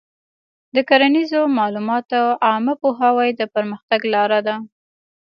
[0.75, 4.55] د کرنیزو معلوماتو عامه پوهاوی د پرمختګ لاره ده.